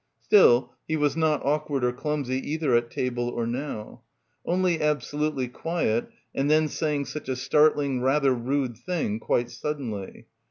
[0.23, 4.01] Still he was not awkward or clumsy either at table or now.
[4.43, 10.25] Only absolutely quiet, and then saying such a startling rather rude thing quite suddenly.